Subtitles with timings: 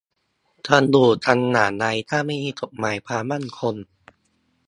[0.65, 3.75] จะอยู่กันอย่างไร ถ้าไม่มีกฎหมายความมั่นคง